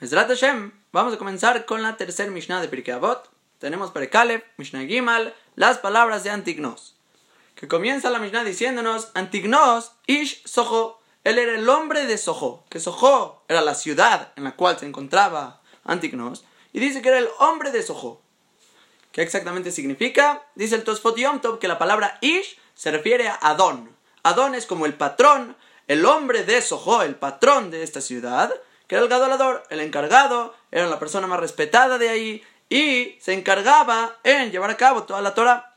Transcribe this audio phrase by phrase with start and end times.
[0.00, 3.28] Mesrat Hashem, vamos a comenzar con la tercera Mishnah de Pirkei Avot.
[3.58, 6.94] Tenemos para Caleb, Mishnah Gimal, las palabras de Antignos.
[7.56, 12.78] Que comienza la Mishnah diciéndonos, Antignos, Ish Soho, él era el hombre de Soho, que
[12.78, 17.28] Soho era la ciudad en la cual se encontraba Antignos, y dice que era el
[17.40, 18.22] hombre de Soho.
[19.10, 20.46] ¿Qué exactamente significa?
[20.54, 23.90] Dice el Tosfot Yom Tov que la palabra Ish se refiere a Adón.
[24.22, 25.56] Adón es como el patrón,
[25.88, 28.54] el hombre de Soho, el patrón de esta ciudad,
[28.88, 33.34] que era el gadolador, el encargado, era la persona más respetada de ahí y se
[33.34, 35.76] encargaba en llevar a cabo toda la Torah.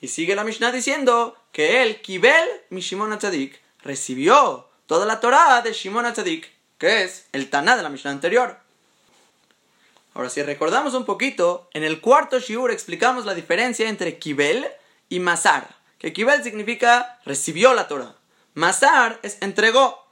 [0.00, 5.72] Y sigue la Mishnah diciendo que él, Kibel Mishimon Atzadik, recibió toda la Torah de
[5.72, 8.58] Shimon Atzadik, que es el Taná de la Mishnah anterior.
[10.14, 14.66] Ahora, si recordamos un poquito, en el cuarto Shiur explicamos la diferencia entre Kibel
[15.08, 15.76] y Masar.
[15.98, 18.14] Que Kibel significa recibió la Torah.
[18.54, 20.05] Masar es entregó.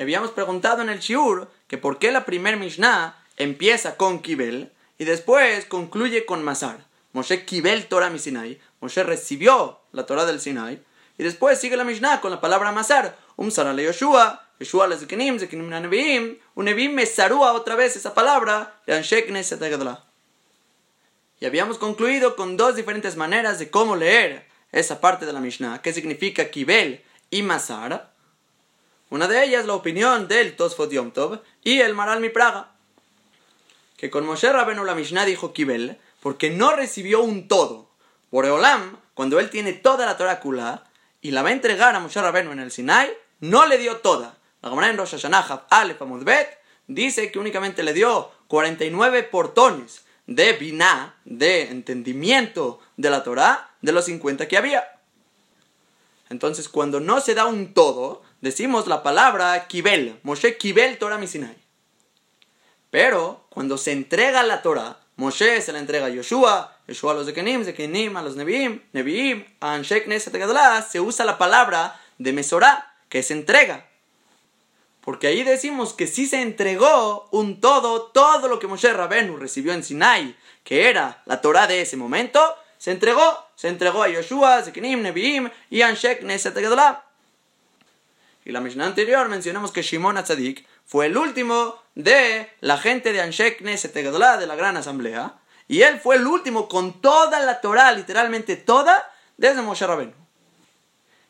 [0.00, 5.04] Habíamos preguntado en el Shiur que por qué la primer Mishnah empieza con Kibel y
[5.04, 6.86] después concluye con Masar.
[7.12, 8.58] Moshe Kibel Torah Sinai.
[8.80, 10.82] Moshe recibió la Torah del Sinai.
[11.18, 13.18] Y después sigue la Mishnah con la palabra Masar.
[13.36, 14.48] Um le Yoshua.
[14.58, 16.38] Yoshua le Zekinim, Zekinim na Neviim.
[16.54, 18.80] Un Neviim mesarúa otra vez esa palabra.
[21.40, 25.82] Y habíamos concluido con dos diferentes maneras de cómo leer esa parte de la Mishnah.
[25.82, 28.09] ¿Qué significa Kibel y Masar?
[29.10, 32.70] Una de ellas la opinión del Tosfot Yom Tov y el Maral Mi Praga.
[33.96, 37.90] Que con Moshe Rabenu la Mishnah dijo Kibel porque no recibió un todo.
[38.30, 40.84] Boreolam, cuando él tiene toda la Torah Kula
[41.20, 44.38] y la va a entregar a Moshe Rabenu en el Sinai, no le dio toda.
[44.62, 50.52] La Gemara en Rosh Hashanah, Aleph Bet, dice que únicamente le dio 49 portones de
[50.52, 55.00] biná, de entendimiento de la Torah, de los 50 que había.
[56.28, 61.56] Entonces, cuando no se da un todo, decimos la palabra Kibel, Moshe Kibel Torah Misinai.
[62.90, 67.26] Pero cuando se entrega la Torah, Moshe se la entrega a Yoshua, Yoshua a los
[67.26, 70.34] Zekenim, Zekenim a los Neviim, Neviim a Anshek Neset
[70.90, 73.86] se usa la palabra de Mesorá, que se entrega.
[75.02, 79.72] Porque ahí decimos que si se entregó un todo, todo lo que Moshe Rabenu recibió
[79.72, 82.40] en Sinai, que era la Torah de ese momento,
[82.78, 83.22] se entregó,
[83.56, 86.54] se entregó a Yoshua, Zekenim, Neviim y Anshek Neset
[88.44, 93.20] y la Mishnah anterior mencionamos que Shimon Atzadik fue el último de la gente de
[93.20, 95.36] Anshek Neset de la gran asamblea.
[95.68, 100.12] Y él fue el último con toda la Torah, literalmente toda, desde Moshe Rabenu.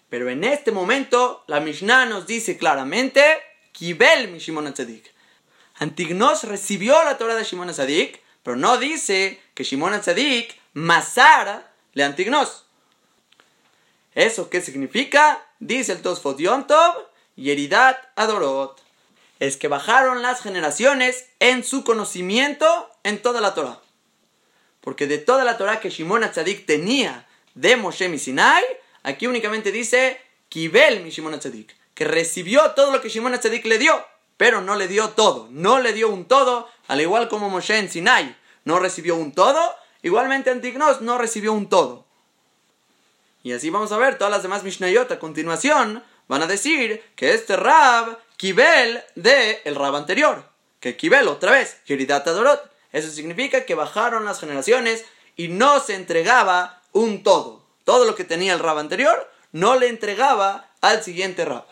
[0.08, 3.22] Pero en este momento, la Mishnah nos dice claramente,
[3.72, 5.12] Kibel mi Shimon Atzadik.
[5.76, 12.04] Antignos recibió la Torah de Shimon Atzadik, pero no dice que Shimon Atzadik masara le
[12.04, 12.66] Antignos.
[14.14, 15.46] ¿Eso qué significa?
[15.58, 16.94] Dice el Tosfot Yontov,
[17.36, 18.80] Yeridat Adorot.
[19.38, 23.80] Es que bajaron las generaciones en su conocimiento en toda la Torah.
[24.80, 28.64] Porque de toda la Torah que Shimon Atzadik tenía de Moshe Sinai,
[29.02, 33.78] aquí únicamente dice Kibel mi Shimon Atzadik, que recibió todo lo que Shimon Atzadik le
[33.78, 34.04] dio,
[34.36, 37.90] pero no le dio todo, no le dio un todo, al igual como Moshe en
[37.90, 39.60] Sinai no recibió un todo,
[40.02, 42.06] igualmente Antignos no recibió un todo.
[43.42, 47.34] Y así vamos a ver todas las demás Mishnayot a continuación, van a decir que
[47.34, 50.44] este Rab Kibel de el Rab anterior.
[50.80, 52.70] Que Kibel, otra vez, Yeridat Adorot.
[52.92, 55.04] Eso significa que bajaron las generaciones
[55.36, 57.62] y no se entregaba un todo.
[57.84, 61.66] Todo lo que tenía el Rab anterior no le entregaba al siguiente Rab.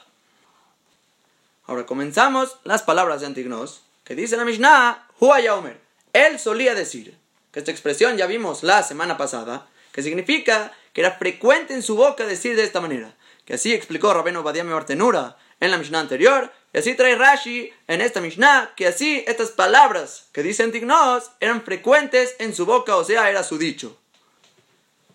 [1.66, 5.78] Ahora comenzamos las palabras de Antignos, que dice la Mishnah, Omer.
[6.14, 7.16] Él solía decir,
[7.52, 11.96] que esta expresión ya vimos la semana pasada, que significa que era frecuente en su
[11.96, 13.14] boca decir de esta manera
[13.48, 18.02] que así explicó Rabeno Badiame Bartenura en la Mishnah anterior, y así trae Rashi en
[18.02, 23.04] esta Mishnah, que así estas palabras que dicen Tignos eran frecuentes en su boca, o
[23.04, 23.96] sea, era su dicho.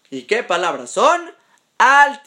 [0.10, 1.32] ¿Y qué palabras son?
[1.78, 2.24] Al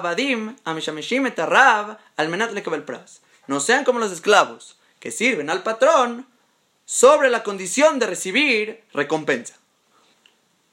[0.00, 3.20] vadim amishameshim al pras.
[3.48, 6.28] No sean como los esclavos, que sirven al patrón
[6.84, 9.54] sobre la condición de recibir recompensa.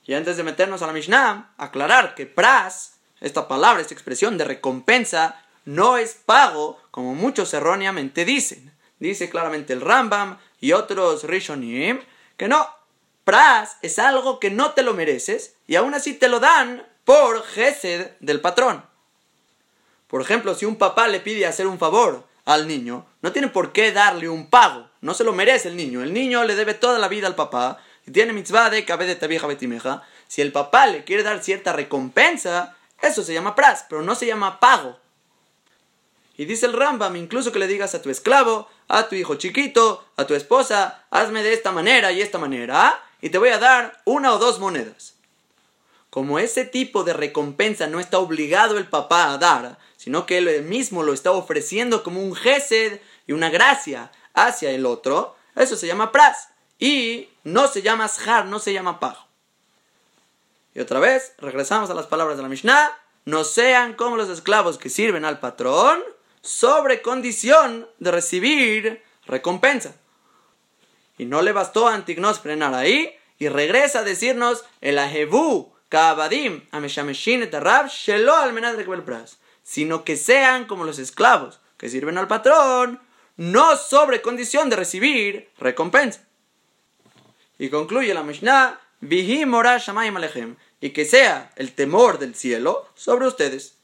[0.05, 4.44] Y antes de meternos a la Mishnah, aclarar que pras esta palabra, esta expresión de
[4.44, 8.73] recompensa, no es pago, como muchos erróneamente dicen.
[9.00, 12.01] Dice claramente el Rambam y otros Rishonim
[12.38, 12.67] que no,
[13.23, 17.44] pras es algo que no te lo mereces y aún así te lo dan por
[17.44, 18.85] gesed del patrón.
[20.07, 23.71] Por ejemplo, si un papá le pide hacer un favor al niño, no tiene por
[23.71, 26.03] qué darle un pago, no se lo merece el niño.
[26.03, 29.47] El niño le debe toda la vida al papá y tiene mitzvah de de vieja
[29.47, 30.03] betimeja.
[30.27, 34.25] Si el papá le quiere dar cierta recompensa, eso se llama pras, pero no se
[34.25, 34.97] llama pago.
[36.35, 40.03] Y dice el Rambam, incluso que le digas a tu esclavo, a tu hijo chiquito,
[40.17, 44.01] a tu esposa, hazme de esta manera y esta manera, y te voy a dar
[44.05, 45.13] una o dos monedas.
[46.09, 50.63] Como ese tipo de recompensa no está obligado el papá a dar, sino que él
[50.63, 55.88] mismo lo está ofreciendo como un gesed y una gracia hacia el otro, eso se
[55.88, 56.50] llama pras.
[56.79, 59.19] Y no se llama shar, no se llama pago.
[60.74, 64.78] Y otra vez, regresamos a las palabras de la Mishnah, no sean como los esclavos
[64.78, 66.01] que sirven al patrón,
[66.42, 69.95] sobre condición de recibir recompensa.
[71.18, 76.66] Y no le bastó a Antignos frenar ahí y regresa a decirnos el ajebu kaabadim
[76.72, 83.00] ameshameshin rab shelo al pras, sino que sean como los esclavos que sirven al patrón,
[83.38, 86.22] no sobre condición de recibir recompensa.
[87.63, 93.25] Y concluye la Mishnah, vihi mora shamayim y que sea el temor del cielo sobre
[93.25, 93.75] ustedes.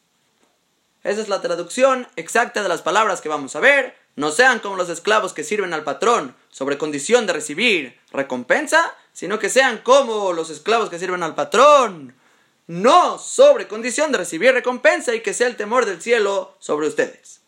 [1.01, 3.95] Esa es la traducción exacta de las palabras que vamos a ver.
[4.17, 9.39] No sean como los esclavos que sirven al patrón sobre condición de recibir recompensa, sino
[9.39, 12.13] que sean como los esclavos que sirven al patrón,
[12.67, 17.39] no sobre condición de recibir recompensa y que sea el temor del cielo sobre ustedes.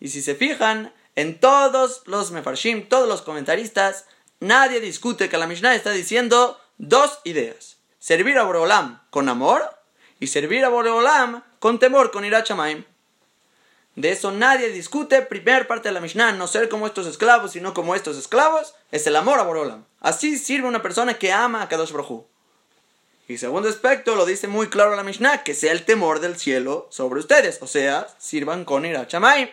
[0.00, 4.06] Y si se fijan, en todos los mefarshim, todos los comentaristas,
[4.44, 7.78] nadie discute que la Mishnah está diciendo dos ideas.
[7.98, 9.62] Servir a Boreolam con amor
[10.20, 12.84] y servir a Boreolam con temor, con irachamaim.
[13.96, 15.22] De eso nadie discute.
[15.22, 19.06] Primer parte de la Mishnah, no ser como estos esclavos, sino como estos esclavos, es
[19.06, 19.84] el amor a Borolam.
[20.00, 22.26] Así sirve una persona que ama a Kadosh Brohu.
[23.26, 26.88] Y segundo aspecto, lo dice muy claro la Mishnah, que sea el temor del cielo
[26.90, 29.48] sobre ustedes, o sea, sirvan con irachamaim.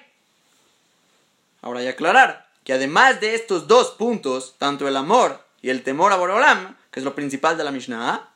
[1.62, 5.84] Ahora hay que aclarar que además de estos dos puntos, tanto el amor y el
[5.84, 8.32] temor a Borolam, que es lo principal de la Mishnah,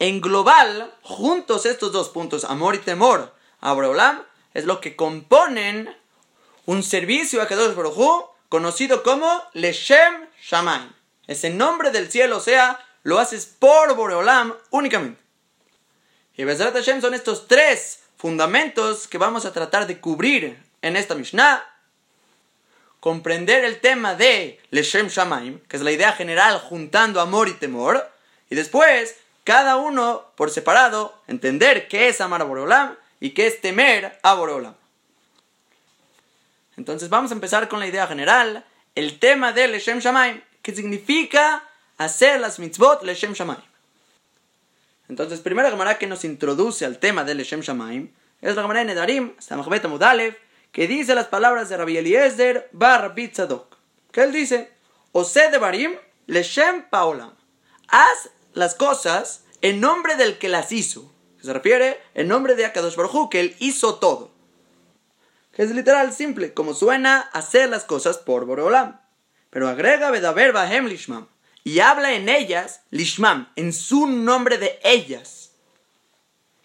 [0.00, 4.22] en global, juntos estos dos puntos, amor y temor a Boreolam,
[4.54, 5.94] es lo que componen
[6.64, 10.90] un servicio a Kadosh Baruj conocido como Leshem Shamaim.
[11.26, 15.20] Ese nombre del cielo, o sea, lo haces por Boreolam únicamente.
[16.34, 21.14] Y Bezrat Hashem son estos tres fundamentos que vamos a tratar de cubrir en esta
[21.14, 21.62] Mishnah.
[23.00, 28.08] Comprender el tema de Leshem Shamaim, que es la idea general juntando amor y temor.
[28.48, 33.60] Y después cada uno por separado, entender qué es amar a Boreolam y qué es
[33.60, 34.74] temer a Boreolam.
[36.76, 38.64] Entonces vamos a empezar con la idea general,
[38.94, 41.64] el tema de Leshem Shamaim, que significa
[41.98, 43.60] hacer las mitzvot Leshem Shamaim.
[45.08, 48.86] Entonces, primera Gemara que nos introduce al tema de Leshem Shamaim es la Gemara de
[48.86, 50.36] Nedarim, Samachbet Mudalev,
[50.72, 53.76] que dice las palabras de Rabbi Eliezer bar Bitzadok,
[54.12, 54.72] que él dice,
[55.12, 55.92] Ose de Barim
[56.26, 57.34] Leshem Paolam.
[57.88, 61.12] Haz las cosas en nombre del que las hizo.
[61.42, 64.30] Se refiere en nombre de Akadosh Baruj que él hizo todo.
[65.52, 69.00] Que es literal simple, como suena hacer las cosas por Boreolam.
[69.50, 71.26] Pero agrega Bedaber Bahem Lishmam
[71.64, 75.52] y habla en ellas Lishmam, en su nombre de ellas.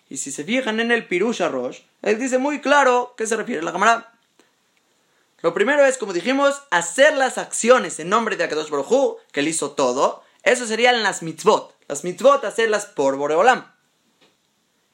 [0.08, 3.64] Y si se fijan en el Pirusha Rosh, él dice muy claro que se refiere
[3.64, 4.14] la cámara.
[5.42, 9.48] Lo primero es, como dijimos, hacer las acciones en nombre de Akadosh Baruj que él
[9.48, 10.24] hizo todo.
[10.44, 11.76] Eso serían las mitzvot.
[11.88, 13.66] Las mitzvot hacerlas por Boreolam.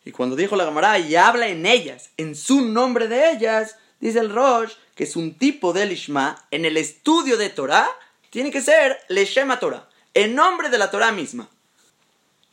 [0.06, 4.20] Y cuando dijo la Gamara y habla en ellas, en su nombre de ellas, dice
[4.20, 7.90] el Rosh que es un tipo de Lishma en el estudio de Torah,
[8.30, 11.50] tiene que ser Leshema Torah, en nombre de la Torah misma.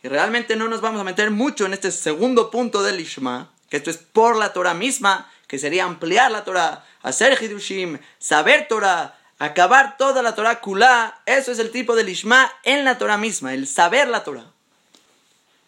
[0.02, 3.78] Y realmente no nos vamos a meter mucho en este segundo punto del Lishma, que
[3.78, 9.18] esto es por la Torah misma, que sería ampliar la Torah, hacer Hidushim, saber Torah,
[9.38, 13.54] acabar toda la Torah kulá, eso es el tipo de lishma en la Torah misma,
[13.54, 14.46] el saber la Torah.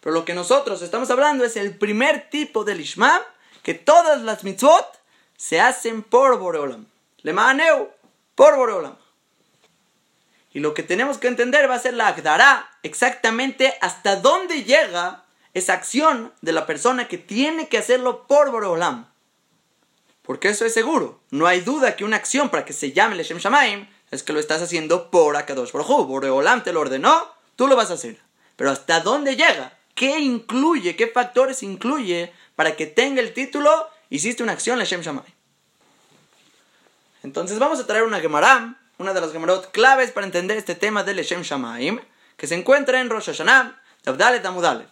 [0.01, 3.21] Pero lo que nosotros estamos hablando es el primer tipo de lishma,
[3.63, 4.99] que todas las mitzvot
[5.37, 6.87] se hacen por Boreolam.
[7.21, 7.91] Le maneu
[8.35, 8.97] por Boreolam.
[10.53, 15.23] Y lo que tenemos que entender va a ser la Agdará, exactamente hasta dónde llega
[15.53, 19.11] esa acción de la persona que tiene que hacerlo por Boreolam.
[20.21, 21.21] Porque eso es seguro.
[21.29, 24.39] No hay duda que una acción para que se llame Leshem Shamaim es que lo
[24.39, 28.19] estás haciendo por Akadosh Baruj Boreolam te lo ordenó, tú lo vas a hacer.
[28.55, 29.77] Pero ¿hasta dónde llega?
[29.95, 30.95] ¿Qué incluye?
[30.95, 35.33] ¿Qué factores incluye para que tenga el título hiciste una acción Leshem Shamaim?
[37.23, 41.03] Entonces vamos a traer una Gemaram, una de las Gemarot claves para entender este tema
[41.03, 41.99] de Leshem Shamaim,
[42.37, 44.87] que se encuentra en Rosh Hashanah, Tabdalet Amudalev.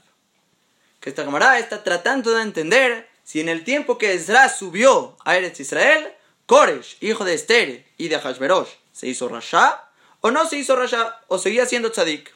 [1.00, 5.38] Que esta Gemara está tratando de entender si en el tiempo que Ezra subió a
[5.38, 6.14] Eretz Israel,
[6.46, 9.84] Koresh, hijo de Esther y de Hashverosh, se hizo Rasha,
[10.22, 12.34] o no se hizo Rasha, o seguía siendo Tzadik.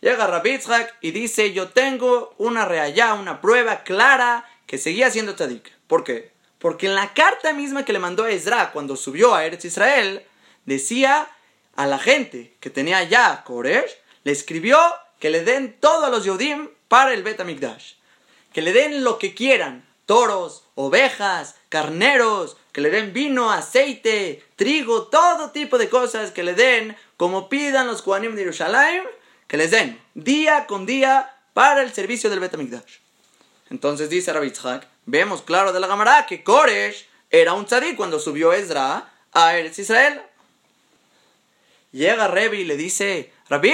[0.00, 5.72] Llega Rabitzhak y dice, yo tengo una reallá, una prueba clara que seguía siendo Tzadik.
[5.86, 6.30] ¿Por qué?
[6.58, 10.24] Porque en la carta misma que le mandó a Ezra cuando subió a Eretz Israel,
[10.66, 11.28] decía
[11.74, 14.78] a la gente que tenía ya Koresh, le escribió
[15.18, 17.94] que le den todo a los Yodim para el Bet Amikdash.
[18.52, 25.08] Que le den lo que quieran, toros, ovejas, carneros, que le den vino, aceite, trigo,
[25.08, 29.02] todo tipo de cosas que le den, como pidan los Kohanim de Jerusalén,
[29.46, 32.98] que les den día con día para el servicio del Bet Amikdash.
[33.70, 34.52] Entonces dice Rabbi
[35.04, 39.78] vemos claro de la Gamara que Koresh era un tzadik cuando subió Ezra a Eretz
[39.78, 40.22] Israel.
[41.92, 43.72] Llega Revi y le dice, Rabbi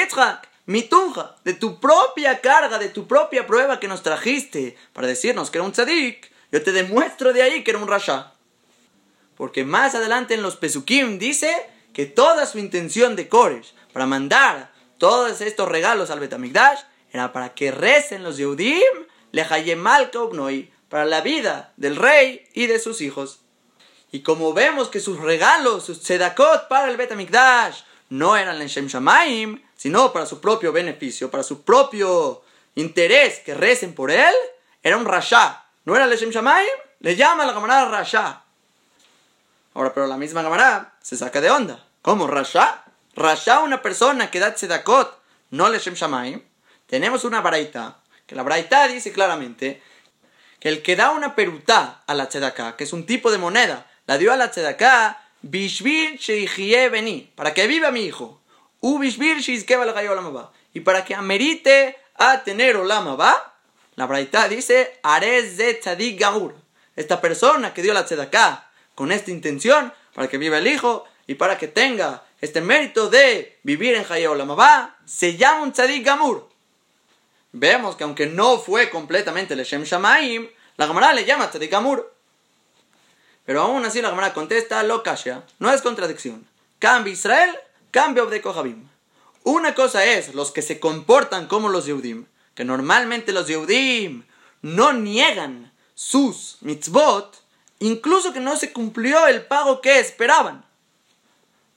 [0.66, 5.50] mi tunja, de tu propia carga, de tu propia prueba que nos trajiste para decirnos
[5.50, 8.32] que era un tzadik, yo te demuestro de ahí que era un rasha.
[9.36, 11.54] Porque más adelante en los Pesukim dice
[11.92, 16.80] que toda su intención de Koresh para mandar todos estos regalos al Betamigdash
[17.12, 22.78] era para que recen los Yehudim lehayemal kaubnoi, para la vida del rey y de
[22.78, 23.40] sus hijos.
[24.12, 27.80] Y como vemos que sus regalos, sus tzedakot para el Betamigdash,
[28.10, 32.42] no eran en Shem Shamaim, sino para su propio beneficio, para su propio
[32.74, 34.34] interés que recen por él,
[34.82, 35.64] era un rasha.
[35.84, 36.66] ¿No era el Shem Shamaim?
[37.00, 38.42] Le llama la camarada rasha.
[39.74, 41.84] Ahora, pero la misma camarada se saca de onda.
[42.00, 42.26] ¿Cómo?
[42.26, 42.84] ¿Rasha?
[43.14, 45.18] ¿Rasha una persona que da tzedakot,
[45.50, 46.42] no le Shem Shamaim?
[46.86, 49.82] Tenemos una baraita, que la baraita dice claramente
[50.60, 53.86] que el que da una perutá a la tzedaká, que es un tipo de moneda,
[54.06, 56.18] la dio a la tzedaká Bishvil
[56.90, 58.40] Beni, para que viva mi hijo.
[60.74, 63.16] Y para que amerite a tener Olama
[63.96, 65.00] La Braita dice.
[66.94, 71.34] Esta persona que dio la tzedaká con esta intención, para que viva el hijo y
[71.36, 76.50] para que tenga este mérito de vivir en Hayah Olamaba, se llama un Tzadik Gamur.
[77.52, 82.12] Vemos que aunque no fue completamente el Shem Shamaim, la Gamara le llama Tzadik Gamur.
[83.46, 86.46] Pero aún así la Gemara contesta, lo kasha, no es contradicción.
[86.78, 87.58] Cambia Israel,
[87.94, 88.88] cambia de Kohabim.
[89.44, 94.24] Una cosa es los que se comportan como los Yehudim, que normalmente los Yehudim
[94.62, 97.40] no niegan sus mitzvot,
[97.78, 100.64] incluso que no se cumplió el pago que esperaban.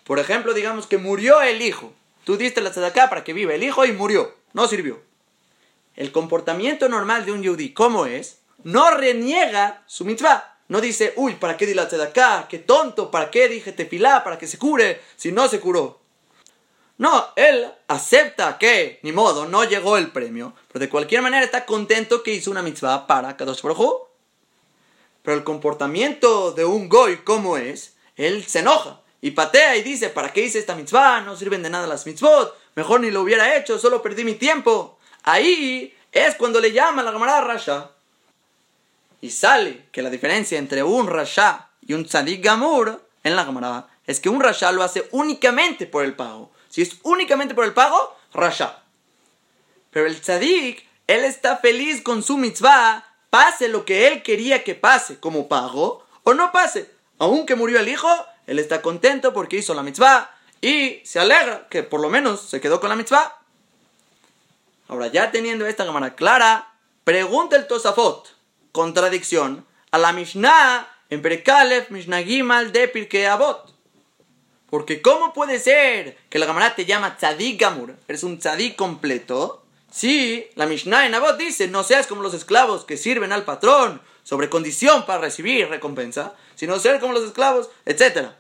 [0.06, 1.94] Por ejemplo, digamos que murió el hijo.
[2.24, 4.34] Tú diste la tzedakah para que viva el hijo y murió.
[4.54, 5.00] No sirvió.
[5.96, 8.40] El comportamiento normal de un Yehudi, ¿cómo es?
[8.64, 10.58] No reniega su mitzvah.
[10.68, 12.48] No dice, uy, ¿para qué di la acá?
[12.50, 13.12] ¡Qué tonto!
[13.12, 14.24] ¿Para qué dije tefilá?
[14.24, 15.00] ¿Para que se cure?
[15.16, 16.07] Si no se curó.
[16.98, 21.66] No, él acepta que, ni modo, no llegó el premio, pero de cualquier manera está
[21.66, 24.08] contento que hizo una mitzvah para Kadosh Baruj
[25.22, 27.96] Pero el comportamiento de un goy, ¿cómo es?
[28.16, 31.22] Él se enoja y patea y dice, ¿para qué hice esta mitzvah?
[31.22, 34.98] No sirven de nada las mitzvot, mejor ni lo hubiera hecho, solo perdí mi tiempo.
[35.24, 37.92] Ahí es cuando le llama la camarada Rasha
[39.22, 43.88] y sale que la diferencia entre un rasha y un tzadik gamur en la Gemara
[44.06, 46.52] es que un rasha lo hace únicamente por el pago.
[46.78, 48.84] Si es únicamente por el pago, rasha.
[49.90, 54.76] Pero el tzadik, él está feliz con su mitzvah, pase lo que él quería que
[54.76, 56.92] pase como pago o no pase.
[57.18, 58.08] Aunque murió el hijo,
[58.46, 60.30] él está contento porque hizo la mitzvah
[60.62, 63.40] y se alegra que por lo menos se quedó con la mitzvah.
[64.88, 68.36] Ahora, ya teniendo esta cámara clara, pregunta el Tosafot
[68.72, 73.77] contradicción a la Mishnah en Prekalef, Mishnah Gimal de Pirkei Avot.
[74.70, 77.96] Porque ¿cómo puede ser que la Gemara te llama Tzadik Gamur?
[78.08, 79.64] Eres un Tzadik completo.
[79.90, 84.02] Sí, la Mishnah en Avot dice, no seas como los esclavos que sirven al patrón
[84.24, 88.32] sobre condición para recibir recompensa, sino ser como los esclavos, etc.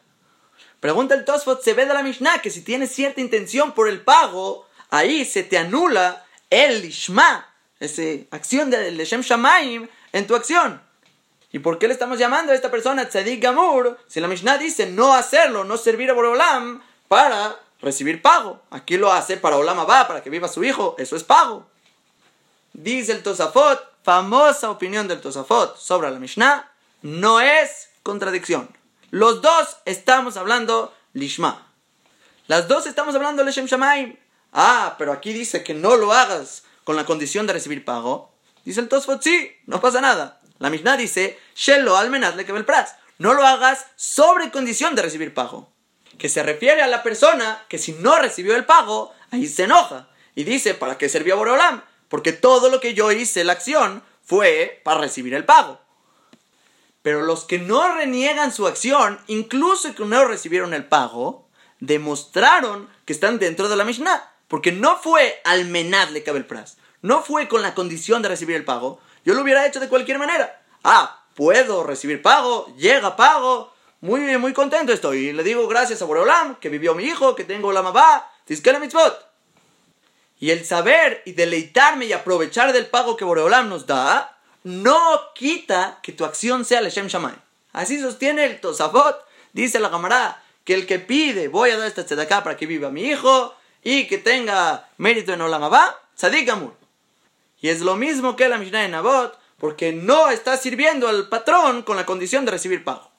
[0.82, 4.02] Pregunta el Tosfot, se ve de la Mishnah que si tienes cierta intención por el
[4.02, 10.82] pago, ahí se te anula el Ishma, esa acción del Shem Shamaim, en tu acción.
[11.52, 14.88] ¿Y por qué le estamos llamando a esta persona Tzadik Gamur si la Mishnah dice
[14.88, 18.62] no hacerlo, no servir a Borolam para recibir pago?
[18.70, 21.66] Aquí lo hace para Olam Abba, para que viva su hijo, eso es pago.
[22.74, 26.70] Dice el Tosafot, famosa opinión del Tosafot sobre la Mishnah,
[27.02, 28.70] no es contradicción.
[29.10, 31.72] Los dos estamos hablando Lishma.
[32.48, 34.18] Las dos estamos hablando Leshem Shamaim.
[34.52, 38.34] Ah, pero aquí dice que no lo hagas con la condición de recibir pago.
[38.66, 40.37] Dice el Tosfot, sí, no pasa nada.
[40.60, 42.96] La Mishnah dice, Shelo almenaz le el pras.
[43.18, 45.72] No lo hagas sobre condición de recibir pago.
[46.18, 50.10] Que se refiere a la persona que si no recibió el pago, ahí se enoja.
[50.36, 51.84] Y dice, ¿para qué sirvió Borolam?
[52.10, 55.80] Porque todo lo que yo hice, la acción, fue para recibir el pago.
[57.02, 61.48] Pero los que no reniegan su acción, incluso que no recibieron el pago,
[61.80, 64.32] demostraron que están dentro de la Mishnah.
[64.48, 68.66] Porque no fue almenaz le el pras no fue con la condición de recibir el
[68.66, 70.58] pago, yo lo hubiera hecho de cualquier manera.
[70.86, 75.18] Ah, puedo recibir pago, llega pago, muy, muy contento estoy.
[75.18, 79.28] Y le digo gracias a Boreolam, que vivió mi hijo, que tengo la mamá, mitzvot.
[80.40, 86.00] Y el saber y deleitarme y aprovechar del pago que Boreolam nos da, no quita
[86.02, 87.36] que tu acción sea Leshem Shamay.
[87.74, 92.06] Así sostiene el Tosafot, dice la camarada, que el que pide, voy a dar esta
[92.06, 93.54] tzedakah para que viva mi hijo
[93.84, 96.87] y que tenga mérito en Olamabá, Sadik Amur.
[97.62, 101.82] Y es lo mismo que la Mishnah de Nabot, porque no está sirviendo al patrón
[101.82, 103.12] con la condición de recibir pago.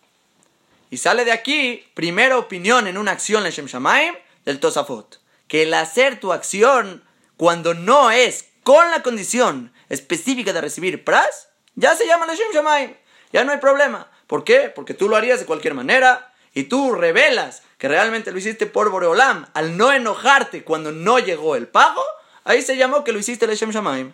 [0.90, 4.14] Y sale de aquí, primera opinión en una acción Leshem Shamaim
[4.44, 7.04] del Tosafot, que el hacer tu acción
[7.36, 12.94] cuando no es con la condición específica de recibir pras, ya se llama Leshem Shamaim.
[13.32, 14.10] Ya no hay problema.
[14.26, 14.72] ¿Por qué?
[14.74, 18.90] Porque tú lo harías de cualquier manera y tú revelas que realmente lo hiciste por
[18.90, 22.02] Boreolam al no enojarte cuando no llegó el pago,
[22.44, 24.12] ahí se llamó que lo hiciste Leshem Shamaim.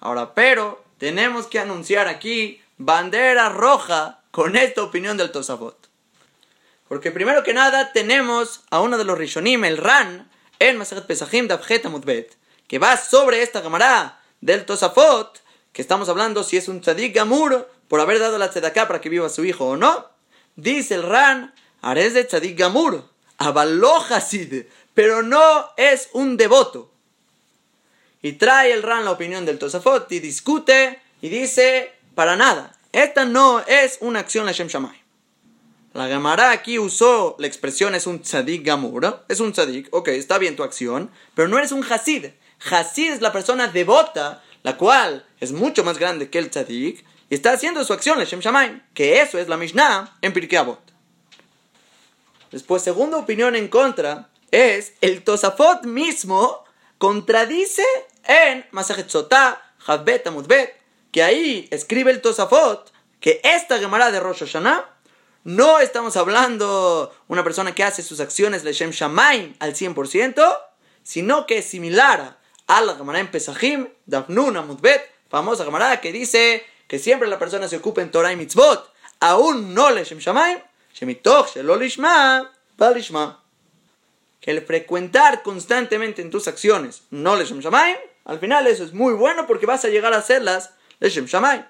[0.00, 5.88] Ahora, pero tenemos que anunciar aquí bandera roja con esta opinión del Tosafot.
[6.88, 11.46] Porque primero que nada tenemos a uno de los Rishonim, el Ran, en Masajet Pesachim
[11.46, 12.36] Dabjet Amutbet,
[12.66, 17.68] que va sobre esta camarada del Tosafot, que estamos hablando si es un tzadik gamur
[17.88, 20.06] por haber dado la tzedaká para que viva su hijo o no.
[20.56, 23.04] Dice el Ran, Ares de tzadik gamur,
[23.36, 26.90] avaló Hasid, pero no es un devoto.
[28.22, 33.24] Y trae el Ran la opinión del Tosafot y discute y dice, para nada, esta
[33.24, 35.02] no es una acción Shem Shamay.
[35.94, 40.38] La Gemara aquí usó la expresión es un tzadik gamur, es un tzadik, ok, está
[40.38, 42.26] bien tu acción, pero no eres un hasid.
[42.70, 47.34] Hasid es la persona devota, la cual es mucho más grande que el tzadik, y
[47.34, 50.80] está haciendo su acción Shem Shamay, que eso es la Mishnah en Pirkei Avot.
[52.50, 56.64] Después, segunda opinión en contra, es el Tosafot mismo
[56.96, 57.84] contradice
[58.28, 60.76] en Masajet Sotah, Havbet Amudbet,
[61.10, 64.88] que ahí escribe el Tosafot que esta Gemara de Rosh Hashanah
[65.44, 70.58] no estamos hablando una persona que hace sus acciones de Shem Shamaim al 100%,
[71.02, 76.64] sino que es similar a la Gemara en Pesachim, Dafnun Amudbet, famosa Gemara que dice
[76.86, 80.58] que siempre la persona se ocupa en Torah y Mitzvot, aún no le Shem Shamaim,
[80.94, 83.42] Shemitoch Shelo Lishma, Balishma
[84.40, 87.96] que el frecuentar constantemente en tus acciones no Leshem Shamayim,
[88.28, 91.64] al final eso es muy bueno porque vas a llegar a hacerlas Leshem Shamayim.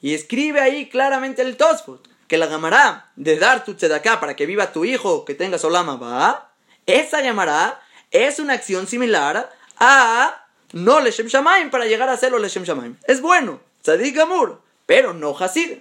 [0.00, 4.46] Y escribe ahí claramente el Tosfot que la gamará de dar tu tzedaká para que
[4.46, 6.52] viva tu hijo, que tenga solama va,
[6.86, 12.62] esa gamará es una acción similar a no Leshem Shamayim para llegar a hacerlo Leshem
[12.62, 12.96] Shamayim.
[13.02, 15.78] Es bueno, tzadik amur, pero no hasid.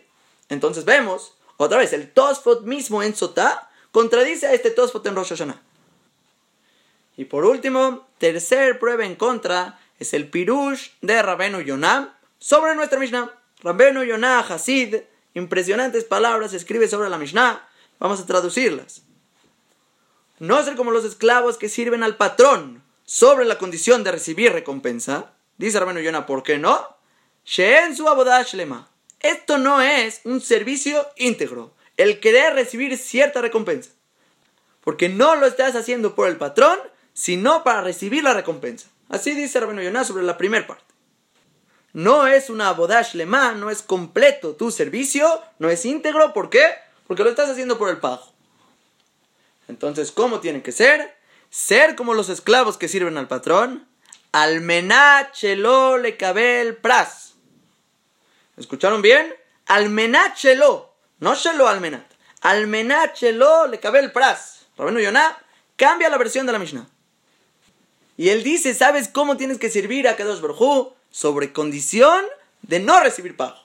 [0.49, 5.29] Entonces vemos, otra vez, el Tosfot mismo en Sotá contradice a este Tosfot en Rosh
[5.29, 5.61] Hashanah.
[7.17, 12.99] Y por último, tercer prueba en contra es el Pirush de Rabenu Yonah sobre nuestra
[12.99, 13.31] Mishnah.
[13.63, 14.97] Rabenu Yonah Hasid,
[15.33, 17.67] impresionantes palabras, escribe sobre la Mishnah.
[17.99, 19.01] Vamos a traducirlas.
[20.39, 25.33] No ser como los esclavos que sirven al patrón sobre la condición de recibir recompensa.
[25.57, 26.95] Dice Rabenu Yonah, ¿por qué no?
[27.43, 28.05] Sheen su
[28.53, 28.89] lema.
[29.19, 33.89] Esto no es un servicio íntegro el querer recibir cierta recompensa.
[34.81, 36.77] Porque no lo estás haciendo por el patrón,
[37.17, 38.89] sino para recibir la recompensa.
[39.09, 40.83] Así dice Rabino Yonah sobre la primera parte.
[41.93, 46.31] No es una bodash lema, no es completo tu servicio, no es íntegro.
[46.31, 46.63] ¿Por qué?
[47.07, 48.31] Porque lo estás haciendo por el pago.
[49.67, 51.17] Entonces, ¿cómo tiene que ser?
[51.49, 53.87] Ser como los esclavos que sirven al patrón.
[54.31, 57.33] Almenachelo le cabel pras.
[58.57, 59.33] ¿Escucharon bien?
[59.65, 63.15] Almenachelo no Shelo Almenat.
[63.15, 64.67] Shelo le cabe el pras.
[64.77, 65.35] Rabenu Yonah
[65.75, 66.87] cambia la versión de la Mishnah.
[68.17, 72.25] Y él dice, ¿sabes cómo tienes que servir a Kadosh Baruj Sobre condición
[72.63, 73.57] de no recibir pago.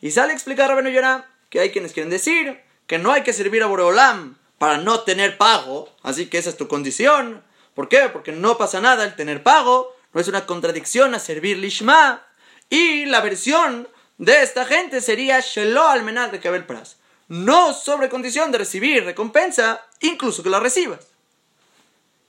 [0.00, 3.32] Y sale a explicar Rabenu Yonah que hay quienes quieren decir que no hay que
[3.32, 5.92] servir a Boreolam para no tener pago.
[6.02, 7.42] Así que esa es tu condición.
[7.74, 8.08] ¿Por qué?
[8.12, 9.94] Porque no pasa nada el tener pago.
[10.12, 12.24] No es una contradicción a servir Lishma.
[12.70, 16.98] Y la versión de esta gente sería Shelo Almenat de Kabel Pras.
[17.28, 21.08] No sobre condición de recibir recompensa, incluso que la recibas.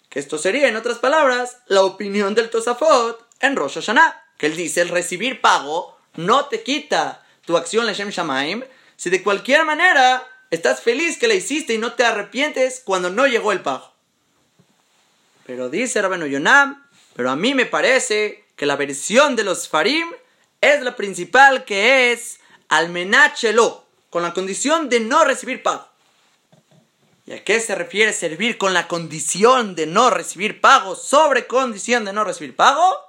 [0.10, 4.24] Que esto sería, en otras palabras, la opinión del Tosafot en Rosh Hashanah.
[4.38, 8.63] Que él dice, el recibir pago no te quita tu acción Leshem Shamaim,
[8.96, 13.26] si de cualquier manera estás feliz que la hiciste y no te arrepientes cuando no
[13.26, 13.93] llegó el pago.
[15.46, 20.08] Pero dice Rabenu Yonam, pero a mí me parece que la versión de los Farim
[20.60, 22.39] es la principal que es
[22.70, 25.88] almenachelo, con la condición de no recibir pago.
[27.28, 32.06] ¿Y a qué se refiere servir con la condición de no recibir pago sobre condición
[32.06, 33.08] de no recibir pago?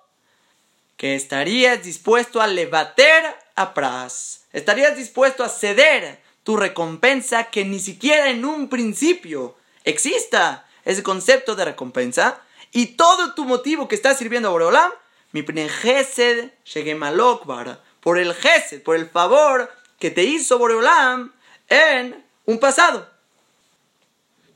[0.99, 4.45] que estarías dispuesto a levater a pras.
[4.53, 11.55] Estarías dispuesto a ceder tu recompensa que ni siquiera en un principio exista ese concepto
[11.55, 14.91] de recompensa y todo tu motivo que estás sirviendo a Boreolam,
[15.31, 21.33] mi gesed shegemalokbar, por el gesed, por el favor que te hizo Boreolam
[21.69, 23.09] en un pasado.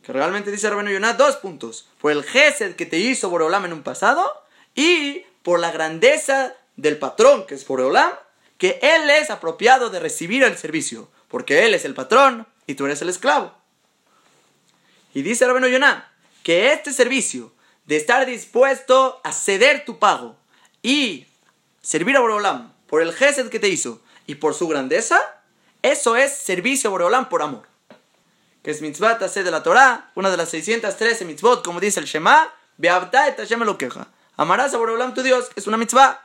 [0.02, 1.88] Que realmente dice Rabenu Yonah dos puntos.
[2.00, 4.24] Por el gesed que te hizo Boreolam en un pasado
[4.74, 8.12] y por la grandeza del patrón que es Boreolam,
[8.58, 12.86] que él es apropiado de recibir el servicio, porque él es el patrón y tú
[12.86, 13.54] eres el esclavo.
[15.14, 16.12] Y dice Rabenu Yonah
[16.42, 17.52] que este servicio
[17.86, 20.36] de estar dispuesto a ceder tu pago
[20.82, 21.26] y
[21.80, 25.20] servir a Boreolam por el gesed que te hizo y por su grandeza,
[25.82, 27.71] eso es servicio a Boreolam por amor.
[28.62, 32.52] Que es mitzvah de la Torah, una de las 613 mitzvot, como dice el Shema,
[32.80, 34.08] et Hashem lo queja.
[34.36, 36.20] Amarás a Boreolam tu Dios, es una mitzvah.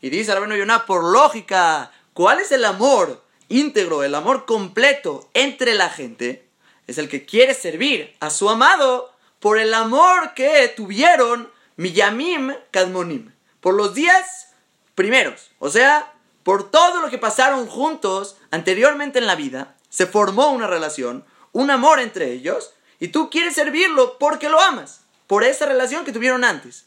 [0.00, 5.74] Y dice Rabino Yonah, por lógica, ¿cuál es el amor íntegro, el amor completo entre
[5.74, 6.48] la gente?
[6.86, 13.32] Es el que quiere servir a su amado por el amor que tuvieron Miyamim Kadmonim,
[13.60, 14.48] por los días
[14.94, 20.48] primeros, o sea, por todo lo que pasaron juntos anteriormente en la vida, se formó
[20.50, 25.66] una relación, un amor entre ellos, y tú quieres servirlo porque lo amas, por esa
[25.66, 26.86] relación que tuvieron antes.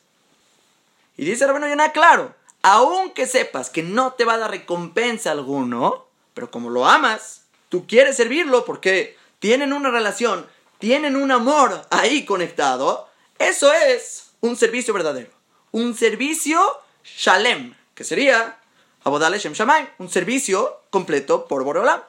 [1.15, 6.07] Y dice Rabino Yonah, claro, aunque sepas que no te va a dar recompensa alguno,
[6.33, 10.47] pero como lo amas, tú quieres servirlo porque tienen una relación
[10.79, 15.31] tienen un amor ahí conectado, eso es un servicio verdadero.
[15.71, 16.59] Un servicio
[17.03, 18.59] shalem, que sería
[19.03, 22.01] Abodale Shem Shamaim, un servicio completo por Borolam.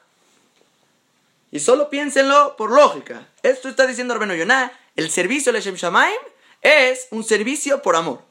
[1.50, 3.28] Y solo piénsenlo por lógica.
[3.42, 6.18] Esto está diciendo Arbeno Yonah, el servicio de Shem Shamaim
[6.62, 8.22] es un servicio por amor.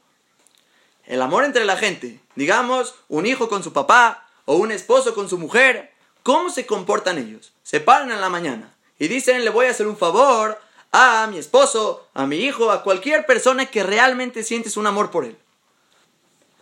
[1.04, 5.28] El amor entre la gente, digamos, un hijo con su papá o un esposo con
[5.28, 7.52] su mujer, ¿cómo se comportan ellos?
[7.62, 10.60] Se paran en la mañana, y dicen le voy a hacer un favor
[10.92, 15.24] a mi esposo, a mi hijo, a cualquier persona que realmente sientes un amor por
[15.24, 15.36] él.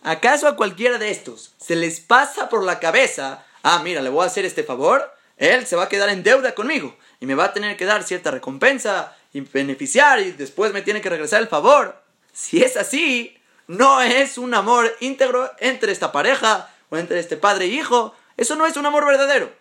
[0.03, 4.23] ¿Acaso a cualquiera de estos se les pasa por la cabeza, ah, mira, le voy
[4.23, 7.45] a hacer este favor, él se va a quedar en deuda conmigo y me va
[7.45, 11.47] a tener que dar cierta recompensa y beneficiar y después me tiene que regresar el
[11.47, 12.01] favor?
[12.31, 17.65] Si es así, no es un amor íntegro entre esta pareja o entre este padre
[17.65, 19.51] e hijo, eso no es un amor verdadero.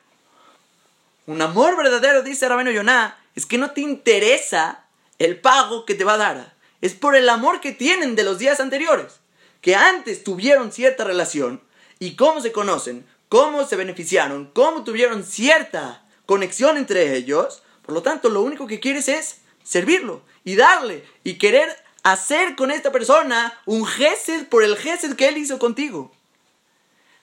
[1.26, 4.84] Un amor verdadero, dice Rabino Yonah, es que no te interesa
[5.18, 6.54] el pago que te va a dar.
[6.80, 9.20] Es por el amor que tienen de los días anteriores.
[9.60, 11.62] Que antes tuvieron cierta relación
[11.98, 17.64] y cómo se conocen, cómo se beneficiaron, cómo tuvieron cierta conexión entre ellos.
[17.82, 21.68] Por lo tanto, lo único que quieres es servirlo y darle y querer
[22.04, 26.12] hacer con esta persona un gesed por el gesed que él hizo contigo.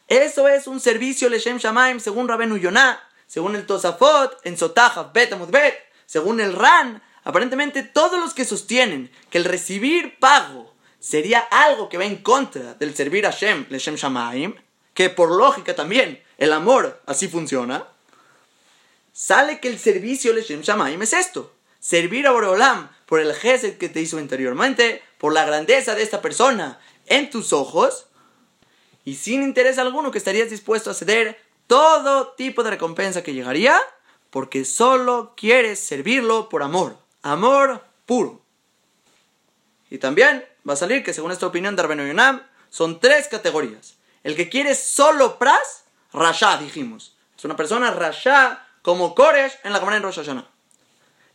[0.09, 5.33] Eso es un servicio Leshem Shamaim según Rabenu Yonah según el Tosafot, en Sotaja, Bet
[6.05, 11.97] según el Ran, aparentemente todos los que sostienen que el recibir pago sería algo que
[11.97, 14.55] va en contra del servir a Shem, Leshem Shamaim,
[15.01, 17.87] que por lógica también el amor así funciona,
[19.11, 23.89] sale que el servicio Leshem Shamaim es esto, servir a Boreolam por el gesed que
[23.89, 28.05] te hizo anteriormente, por la grandeza de esta persona en tus ojos,
[29.03, 33.81] y sin interés alguno que estarías dispuesto a ceder todo tipo de recompensa que llegaría
[34.29, 38.39] porque solo quieres servirlo por amor, amor puro.
[39.89, 43.95] Y también va a salir que según esta opinión de Arbeno Yonam, son tres categorías.
[44.23, 47.15] El que quiere solo pras, rasha, dijimos.
[47.37, 50.47] Es una persona rasha como Koresh en la Gemara en Rosh Hashanah.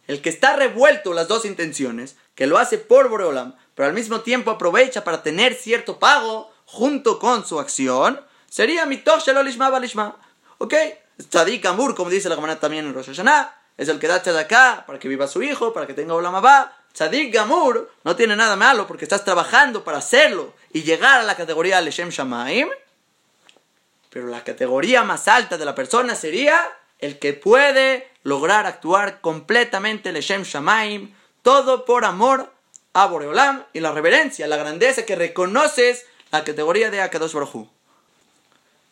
[0.06, 4.20] El que está revuelto las dos intenciones, que lo hace por Boreolam, pero al mismo
[4.20, 10.16] tiempo aprovecha para tener cierto pago junto con su acción, sería mitosh shelolishma balishma.
[10.58, 10.74] Ok,
[11.28, 14.84] Tzadik Amur, como dice la Gemara también en Rosh Hashanah, es el que da acá
[14.86, 16.76] para que viva su hijo, para que tenga Olamabá.
[16.96, 21.36] Tzadik Gamur no tiene nada malo porque estás trabajando para hacerlo y llegar a la
[21.36, 22.70] categoría Leshem Shamaim.
[24.08, 26.58] Pero la categoría más alta de la persona sería
[26.98, 32.50] el que puede lograr actuar completamente Leshem Shamaim, todo por amor
[32.94, 37.66] a Boreolam y la reverencia, la grandeza que reconoces la categoría de Akadosh Baruj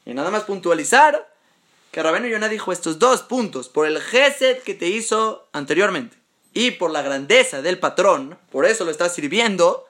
[0.04, 1.32] Y nada más puntualizar
[1.90, 6.23] que Rabenu Yonah dijo estos dos puntos, por el gesed que te hizo anteriormente
[6.54, 9.88] y por la grandeza del patrón, por eso lo estás sirviendo,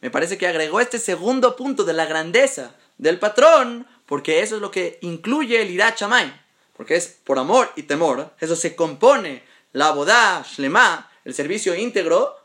[0.00, 4.62] me parece que agregó este segundo punto de la grandeza del patrón, porque eso es
[4.62, 6.00] lo que incluye el Irat
[6.76, 12.36] porque es por amor y temor, eso se compone la boda shlema, el servicio íntegro,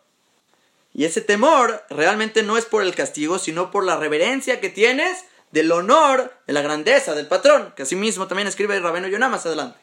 [0.96, 5.26] Y ese temor realmente no es por el castigo, sino por la reverencia que tienes
[5.52, 9.30] del honor, de la grandeza del patrón, que así mismo también escribe el Rabeno Yonah
[9.30, 9.83] más adelante.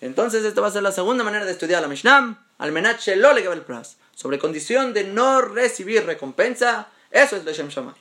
[0.00, 3.62] Entonces, esta va a ser la segunda manera de estudiar la Mishnah, al menache el
[3.62, 7.94] pras, sobre condición de no recibir recompensa, eso es Leshem Shamay.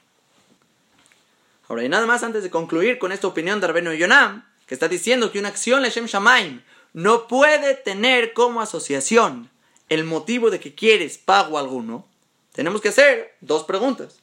[1.67, 4.87] Ahora, y nada más antes de concluir con esta opinión de Rabeno Yonam, que está
[4.87, 6.61] diciendo que una acción Leshem Shamayim
[6.93, 9.49] no puede tener como asociación
[9.89, 12.07] el motivo de que quieres pago alguno,
[12.53, 14.19] tenemos que hacer dos preguntas.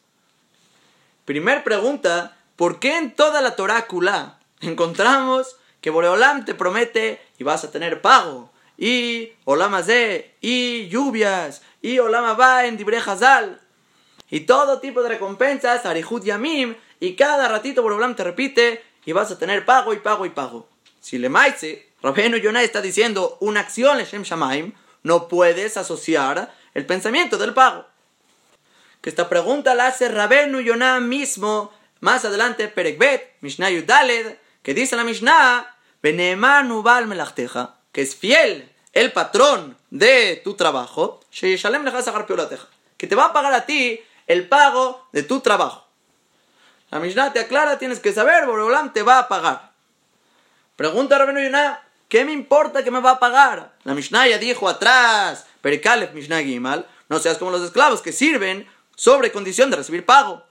[1.25, 7.63] Primer pregunta, ¿por qué en toda la Torácula encontramos que Boreolam te promete y vas
[7.63, 8.51] a tener pago?
[8.77, 13.61] Y Olamazé, y lluvias, y Olama va en Dibre Hazal,
[14.29, 19.31] y todo tipo de recompensas, Arihut Yamim, y cada ratito Boreolam te repite y vas
[19.31, 20.69] a tener pago y pago y pago.
[20.99, 24.73] Si le maise, Rabenu Yonah está diciendo una acción Leshem Shamaim,
[25.05, 27.87] no puedes asociar el pensamiento del pago.
[29.03, 34.97] Que esta pregunta la hace Rabenu Yonah mismo, más adelante, Perekbet, Mishnah Yudaled, que dice
[34.97, 35.76] la Mishnah,
[37.93, 44.01] que es fiel el patrón de tu trabajo, que te va a pagar a ti
[44.27, 45.87] el pago de tu trabajo.
[46.91, 49.73] La Mishnah te aclara, tienes que saber, Boreolam te va a pagar.
[50.77, 53.75] Pregunta a Rabenu Yonah, ¿Qué me importa que me va a pagar?
[53.83, 58.67] La Mishnah ya dijo atrás, Perikalef Mishnah Gimal, no seas como los esclavos que sirven
[58.95, 60.45] sobre condición de recibir pago.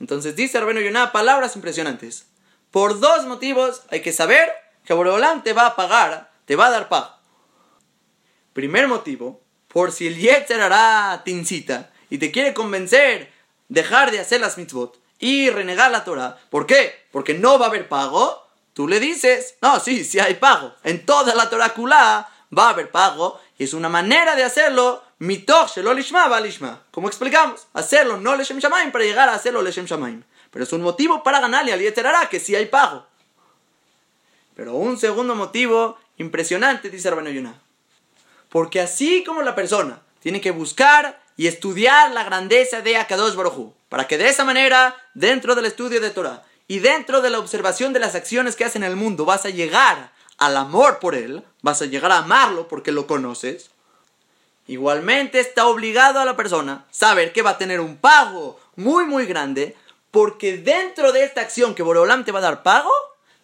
[0.00, 2.26] Entonces dice Rabeno Yonah palabras impresionantes.
[2.72, 4.50] Por dos motivos hay que saber
[4.84, 7.10] que Boreolam te va a pagar, te va a dar pago.
[8.54, 13.30] Primer motivo, por si el Yetzer hará tincita y te quiere convencer
[13.68, 16.38] dejar de hacer las mitzvot y renegar la Torah.
[16.50, 17.06] ¿Por qué?
[17.12, 18.48] Porque no va a haber pago.
[18.72, 20.74] Tú le dices, no, sí, sí hay pago.
[20.82, 25.76] En toda la Torah va a haber pago y es una manera de hacerlo mitoch
[25.76, 26.82] shelo lishma va lishma.
[26.90, 30.24] Como explicamos, hacerlo no leshem shamaim para llegar a hacerlo leshem shamaim.
[30.52, 33.06] Pero es un motivo para ganarle al yeterara que sí hay pago.
[34.54, 37.60] Pero un segundo motivo impresionante, dice Yonah.
[38.48, 43.72] Porque así como la persona tiene que buscar y estudiar la grandeza de Akadosh Baruj
[43.88, 47.92] para que de esa manera, dentro del estudio de Torah, y dentro de la observación
[47.92, 51.42] de las acciones que hace en el mundo vas a llegar al amor por él,
[51.60, 53.70] vas a llegar a amarlo porque lo conoces,
[54.66, 59.26] igualmente está obligado a la persona saber que va a tener un pago muy muy
[59.26, 59.76] grande
[60.12, 62.92] porque dentro de esta acción que Boreolam te va a dar pago,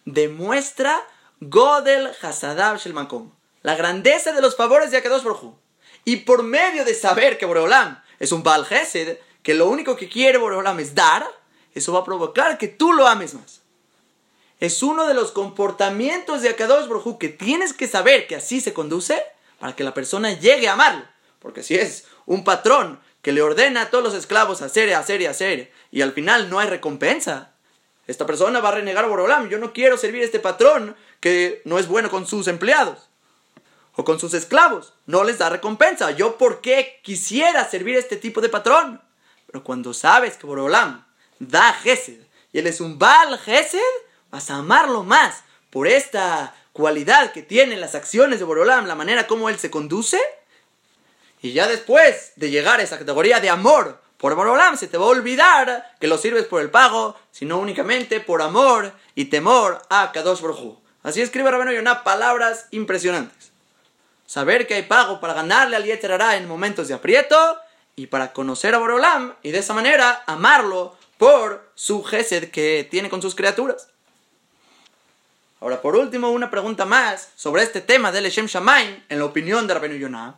[0.05, 1.03] demuestra
[1.41, 3.31] Godel Hasadab Shelmakom,
[3.63, 5.55] la grandeza de los favores de Akadosh Baruj
[6.05, 8.67] Y por medio de saber que Boreolam es un Baal
[9.41, 11.27] que lo único que quiere Boreolam es dar,
[11.73, 13.61] eso va a provocar que tú lo ames más.
[14.59, 18.73] Es uno de los comportamientos de Akadosh Baruj que tienes que saber que así se
[18.73, 19.23] conduce
[19.59, 21.05] para que la persona llegue a amarlo.
[21.39, 25.25] Porque si es un patrón que le ordena a todos los esclavos hacer, hacer y
[25.25, 27.53] hacer, y al final no hay recompensa,
[28.09, 29.49] esta persona va a renegar a Borolam.
[29.49, 33.07] Yo no quiero servir a este patrón que no es bueno con sus empleados
[33.95, 34.93] o con sus esclavos.
[35.05, 36.09] No les da recompensa.
[36.09, 38.99] Yo, ¿por qué quisiera servir a este tipo de patrón?
[39.45, 41.05] Pero cuando sabes que Borolam
[41.37, 42.19] da Gesed
[42.51, 43.77] y él es un Baal Gesed,
[44.31, 49.27] vas a amarlo más por esta cualidad que tienen las acciones de Borolam, la manera
[49.27, 50.19] como él se conduce.
[51.43, 55.05] Y ya después de llegar a esa categoría de amor por Borolam, se te va
[55.05, 60.11] a olvidar que lo sirves por el pago, sino únicamente por amor y temor a
[60.11, 63.53] Kadosh Baruj Así escribe Rabeno Yonah palabras impresionantes.
[64.25, 67.57] Saber que hay pago para ganarle al Yeterará en momentos de aprieto
[67.95, 73.09] y para conocer a Borolam y de esa manera amarlo por su gesed que tiene
[73.09, 73.87] con sus criaturas.
[75.61, 79.65] Ahora, por último, una pregunta más sobre este tema del Shem Shamaim, en la opinión
[79.65, 80.35] de Rabenu Yonah.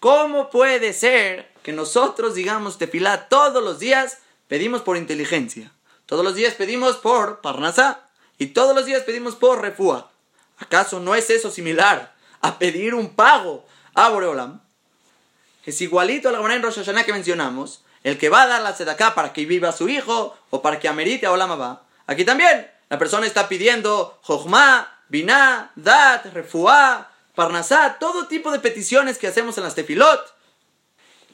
[0.00, 5.72] ¿Cómo puede ser que nosotros, digamos, tefilá todos los días pedimos por inteligencia?
[6.04, 10.10] Todos los días pedimos por parnasá y todos los días pedimos por refúa.
[10.58, 14.60] ¿Acaso no es eso similar a pedir un pago a Boreolam?
[15.64, 18.60] Es igualito a la manera en Rosh Hashanah que mencionamos, el que va a dar
[18.60, 21.84] la sedaká para que viva su hijo o para que amerite a Olamaba.
[22.06, 29.16] Aquí también, la persona está pidiendo Jochma, Binah, Dat, Refuá, Parnasá, todo tipo de peticiones
[29.16, 30.33] que hacemos en las tefilot.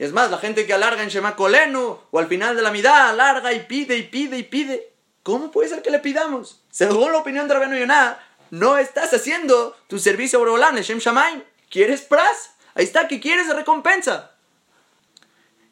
[0.04, 3.10] Es más, la gente que alarga en Shema Kolenu o al final de la midá
[3.10, 4.94] alarga y pide y pide y pide.
[5.22, 6.62] ¿Cómo puede ser que le pidamos?
[6.70, 8.18] Según la opinión de Rabenu Yonah,
[8.50, 11.42] no estás haciendo tu servicio a Borolam, Shem Shamaim.
[11.68, 12.52] ¿Quieres pras?
[12.74, 14.32] Ahí está, que quieres recompensa.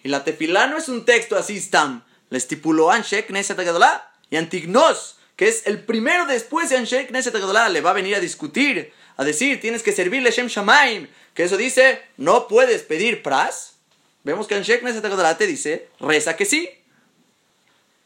[0.02, 2.04] Y la tefilá no es un texto así, stam.
[2.28, 7.34] Le estipuló Anshe Knesset Agadolá y Antignos, que es el primero después de Anshe Knesset
[7.34, 11.44] Agadolá, le va a venir a discutir, a decir, tienes que servirle Shem Shamaim, que
[11.44, 13.77] eso dice, no puedes pedir pras.
[14.28, 15.00] Vemos que en Sheknes
[15.38, 16.68] te dice, reza que sí.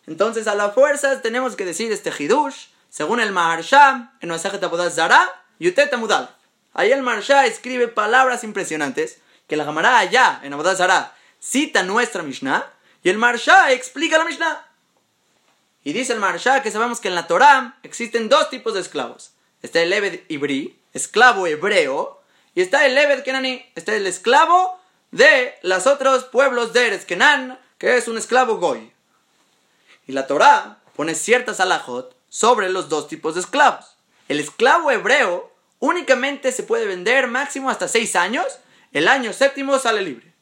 [0.06, 4.88] Entonces a la fuerza tenemos que decir este Hidush, según el Maharsha, en Masajet Abodah
[4.88, 6.32] Zara, Yutet Amudal.
[6.74, 12.22] Ahí el Maharsha escribe palabras impresionantes que la Gamará allá, en Abodah Zara, cita nuestra
[12.22, 12.70] Mishnah,
[13.02, 14.64] y el Maharsha explica la Mishnah.
[15.82, 19.32] Y dice el Maharsha que sabemos que en la Torah existen dos tipos de esclavos.
[19.60, 22.22] Está el Ebed Ibri, esclavo hebreo,
[22.54, 24.80] y está el Ebed Kenani, está el esclavo
[25.12, 28.92] de los otros pueblos de Eres Kenan, que es un esclavo goy.
[30.06, 33.96] Y la Torah pone ciertas alajot sobre los dos tipos de esclavos.
[34.28, 38.46] El esclavo hebreo únicamente se puede vender máximo hasta seis años,
[38.92, 40.32] el año séptimo sale libre.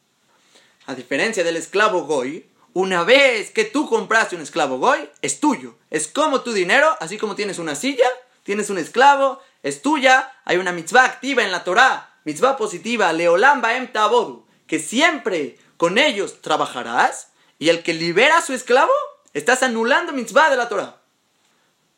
[0.87, 5.75] A diferencia del esclavo goy, una vez que tú compraste un esclavo goy, es tuyo.
[5.89, 8.07] Es como tu dinero, así como tienes una silla,
[8.43, 10.31] tienes un esclavo, es tuya.
[10.45, 15.97] Hay una mitzvah activa en la Torah, mitzvah positiva, leolam baem tabodu, que siempre con
[15.97, 17.27] ellos trabajarás.
[17.59, 18.93] Y el que libera a su esclavo,
[19.33, 21.01] estás anulando mitzvah de la Torah.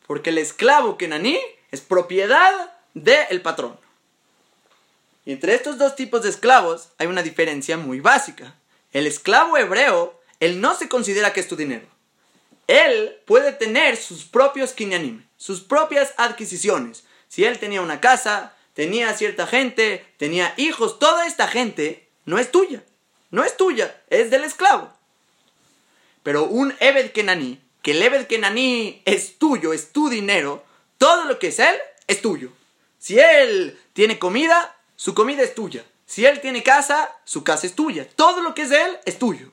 [0.08, 3.80] Porque el esclavo kenaní es propiedad del patrón.
[5.24, 8.56] Y entre estos dos tipos de esclavos hay una diferencia muy básica.
[8.92, 11.86] El esclavo hebreo, él no se considera que es tu dinero.
[12.66, 17.04] Él puede tener sus propios kinyanim, sus propias adquisiciones.
[17.28, 22.52] Si él tenía una casa, tenía cierta gente, tenía hijos, toda esta gente no es
[22.52, 22.84] tuya.
[23.32, 24.94] No es tuya, es del esclavo.
[26.22, 30.64] Pero un Ebed Kenani, que el Ebed Kenani es tuyo, es tu dinero,
[30.98, 31.76] todo lo que es él
[32.08, 32.52] es tuyo.
[33.00, 35.84] Si él tiene comida, su comida es tuya.
[36.06, 38.08] Si él tiene casa, su casa es tuya.
[38.16, 39.52] Todo lo que es él es tuyo.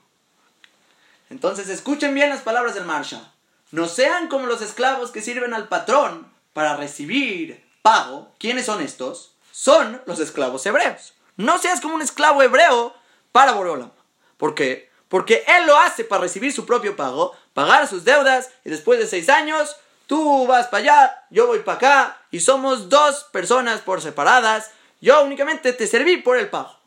[1.31, 3.33] Entonces escuchen bien las palabras del Marsha.
[3.71, 8.31] No sean como los esclavos que sirven al patrón para recibir pago.
[8.37, 9.33] ¿Quiénes son estos?
[9.51, 11.13] Son los esclavos hebreos.
[11.37, 12.93] No seas como un esclavo hebreo
[13.31, 13.91] para Borolam.
[14.37, 14.89] ¿Por qué?
[15.07, 19.07] Porque él lo hace para recibir su propio pago, pagar sus deudas y después de
[19.07, 19.75] seis años
[20.07, 24.71] tú vas para allá, yo voy para acá y somos dos personas por separadas.
[25.01, 26.77] Yo únicamente te serví por el pago.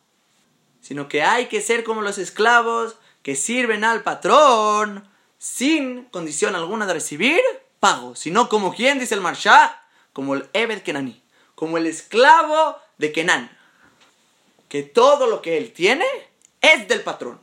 [0.80, 6.86] Sino que hay que ser como los esclavos que sirven al patrón sin condición alguna
[6.86, 7.40] de recibir
[7.80, 9.82] pago, sino como quien dice el Marsha,
[10.14, 11.22] como el Ebed Kenani,
[11.54, 13.50] como el esclavo de Kenan,
[14.74, 16.04] que todo lo que él tiene
[16.60, 17.40] es del patrón.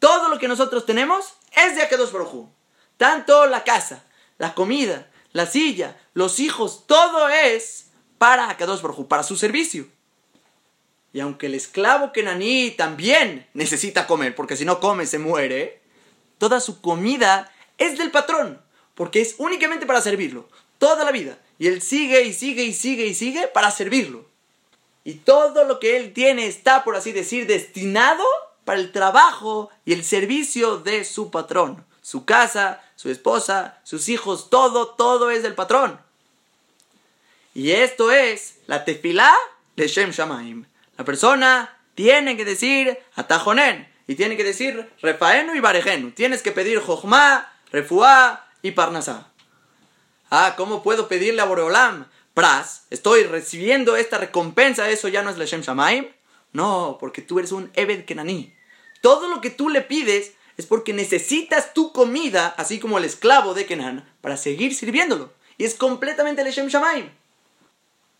[0.00, 2.48] Todo lo que nosotros tenemos es de Akedos Baruj
[2.96, 4.04] Tanto la casa,
[4.36, 9.86] la comida, la silla, los hijos, todo es para Akadosh Baruj para su servicio.
[11.12, 15.82] Y aunque el esclavo Kenaní también necesita comer, porque si no come se muere,
[16.38, 18.60] toda su comida es del patrón,
[18.96, 21.38] porque es únicamente para servirlo, toda la vida.
[21.60, 24.31] Y él sigue y sigue y sigue y sigue para servirlo.
[25.04, 28.24] Y todo lo que él tiene está, por así decir, destinado
[28.64, 31.84] para el trabajo y el servicio de su patrón.
[32.02, 36.00] Su casa, su esposa, sus hijos, todo, todo es del patrón.
[37.54, 39.34] Y esto es la tefilá
[39.76, 40.64] de Shem Shamaim.
[40.96, 46.12] La persona tiene que decir atajonen y tiene que decir refaenu y barejenu.
[46.12, 49.28] Tienes que pedir jochma, refuá y parnasá.
[50.30, 52.06] Ah, ¿cómo puedo pedirle a Boreolam?
[52.34, 56.08] Pras, estoy recibiendo esta recompensa, eso ya no es Shem Shamaim.
[56.52, 58.54] No, porque tú eres un Ebed Kenani.
[59.00, 63.54] Todo lo que tú le pides es porque necesitas tu comida, así como el esclavo
[63.54, 65.32] de Kenan, para seguir sirviéndolo.
[65.58, 67.10] Y es completamente Shem Shamaim.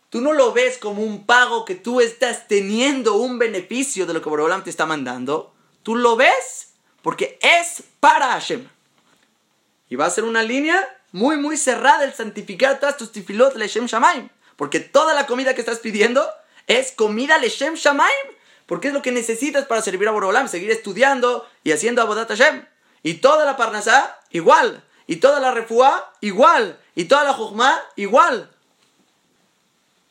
[0.09, 4.21] Tú no lo ves como un pago que tú estás teniendo un beneficio de lo
[4.21, 5.53] que Borolam te está mandando.
[5.81, 8.67] Tú lo ves porque es para Hashem.
[9.89, 13.85] Y va a ser una línea muy, muy cerrada el santificar todas tus tifilot Leshem
[13.85, 14.29] Shamaim.
[14.57, 16.27] Porque toda la comida que estás pidiendo
[16.67, 18.27] es comida Leshem Shamaim.
[18.65, 22.65] Porque es lo que necesitas para servir a Borolam, seguir estudiando y haciendo Abodat Hashem.
[23.03, 24.83] Y toda la Parnasá, igual.
[25.05, 26.79] Y toda la Refuá, igual.
[26.95, 28.49] Y toda la Jochma, igual.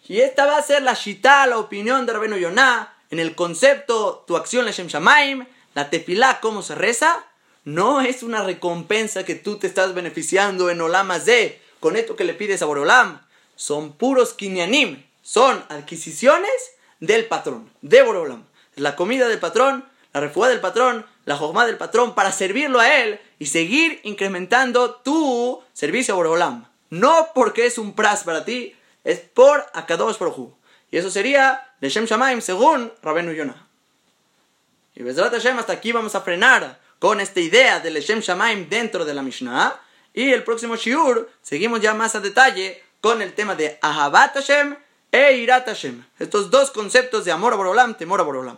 [0.06, 4.24] Y esta va a ser la shita, la opinión de Rabeno Yonah, en el concepto
[4.26, 7.24] tu acción Shem Shamaim, la tefilá, cómo se reza,
[7.64, 12.24] no es una recompensa que tú te estás beneficiando en Olamas de, con esto que
[12.24, 13.20] le pides a Borolam.
[13.54, 16.50] Son puros kinyanim, son adquisiciones
[17.00, 18.44] del patrón, de Borolam.
[18.74, 23.02] La comida del patrón, la refugia del patrón, la jogma del patrón, para servirlo a
[23.02, 26.66] él y seguir incrementando tu servicio a Borolam.
[26.90, 30.54] No porque es un pras para ti, es por Akadosh Baruj
[30.90, 33.68] Y eso sería Shem Shamaim según Rabenu Yonah.
[34.94, 39.04] Y Bezrat Hashem, hasta aquí vamos a frenar con esta idea del Shem Shamaim dentro
[39.04, 39.76] de la Mishnah.
[40.14, 44.76] Y el próximo Shiur seguimos ya más a detalle con el tema de Ahabat Hashem
[45.10, 46.04] e Irat Hashem.
[46.20, 48.56] Estos dos conceptos de amor a Borolam, temor a Borolam.